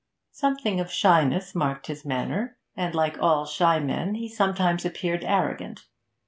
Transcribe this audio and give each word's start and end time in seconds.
Something 0.31 0.79
of 0.79 0.91
shyness 0.91 1.53
marked 1.53 1.85
his 1.85 2.03
manner, 2.05 2.57
and 2.75 2.95
like 2.95 3.19
all 3.21 3.45
shy 3.45 3.79
men 3.79 4.15
he 4.15 4.27
sometimes 4.27 4.83
appeared 4.83 5.23
arrogant. 5.23 5.85